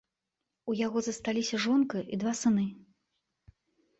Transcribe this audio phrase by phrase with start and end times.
[0.71, 2.65] У яго засталіся жонка і два сыны.